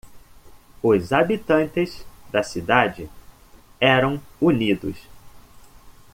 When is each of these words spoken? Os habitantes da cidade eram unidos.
Os 0.81 1.13
habitantes 1.13 2.03
da 2.31 2.41
cidade 2.41 3.07
eram 3.79 4.19
unidos. 4.41 4.97